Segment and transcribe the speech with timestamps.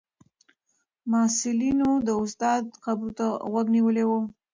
[1.11, 4.11] محصلینو د استاد خبرو ته غوږ نیولی و.